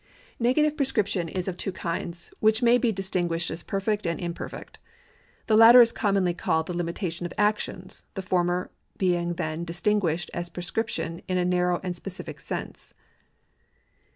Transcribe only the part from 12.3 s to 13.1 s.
sense.